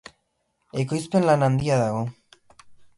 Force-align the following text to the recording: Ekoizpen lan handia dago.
Ekoizpen 0.85 1.29
lan 1.29 1.47
handia 1.51 1.81
dago. 1.85 2.05